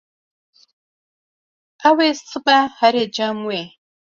Ew 1.89 1.97
ê 2.07 2.09
sibê 2.29 2.59
here 2.77 3.03
cem 3.15 3.37
wê. 3.47 3.61